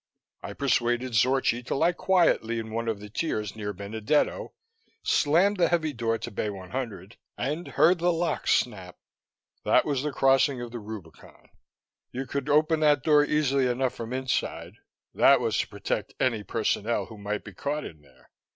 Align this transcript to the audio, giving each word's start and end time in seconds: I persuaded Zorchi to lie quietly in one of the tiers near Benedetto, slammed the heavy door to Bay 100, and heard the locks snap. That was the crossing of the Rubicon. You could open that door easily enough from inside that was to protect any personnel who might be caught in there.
I 0.41 0.53
persuaded 0.53 1.11
Zorchi 1.13 1.61
to 1.67 1.75
lie 1.75 1.91
quietly 1.91 2.57
in 2.57 2.71
one 2.71 2.87
of 2.87 2.99
the 2.99 3.07
tiers 3.11 3.55
near 3.55 3.71
Benedetto, 3.71 4.51
slammed 5.03 5.57
the 5.57 5.67
heavy 5.67 5.93
door 5.93 6.17
to 6.17 6.31
Bay 6.31 6.49
100, 6.49 7.17
and 7.37 7.67
heard 7.67 7.99
the 7.99 8.11
locks 8.11 8.51
snap. 8.55 8.97
That 9.63 9.85
was 9.85 10.01
the 10.01 10.11
crossing 10.11 10.59
of 10.59 10.71
the 10.71 10.79
Rubicon. 10.79 11.49
You 12.11 12.25
could 12.25 12.49
open 12.49 12.79
that 12.79 13.03
door 13.03 13.23
easily 13.23 13.67
enough 13.67 13.93
from 13.93 14.11
inside 14.11 14.77
that 15.13 15.39
was 15.39 15.55
to 15.59 15.67
protect 15.67 16.15
any 16.19 16.41
personnel 16.41 17.05
who 17.05 17.19
might 17.19 17.43
be 17.43 17.53
caught 17.53 17.85
in 17.85 18.01
there. 18.01 18.31